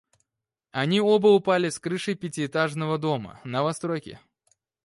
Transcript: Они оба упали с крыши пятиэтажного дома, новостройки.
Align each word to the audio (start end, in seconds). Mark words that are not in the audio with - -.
Они 0.71 0.99
оба 0.99 1.27
упали 1.27 1.69
с 1.69 1.77
крыши 1.77 2.15
пятиэтажного 2.15 2.97
дома, 2.97 3.39
новостройки. 3.43 4.19